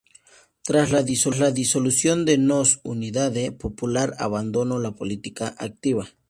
[0.63, 6.07] Tras la disolución de Nós-Unidade Popular abandonó la política activa.